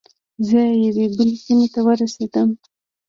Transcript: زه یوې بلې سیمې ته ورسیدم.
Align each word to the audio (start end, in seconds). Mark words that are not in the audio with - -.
زه 0.47 0.59
یوې 0.85 1.05
بلې 1.15 1.35
سیمې 1.43 1.67
ته 1.73 1.79
ورسیدم. 1.87 2.49